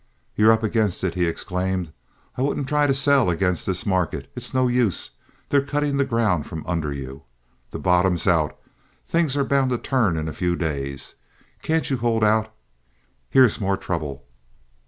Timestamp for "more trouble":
13.61-14.25